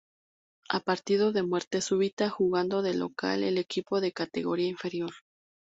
[0.67, 5.11] A partido de muerte súbita, jugando de local el equipo de categoría inferior.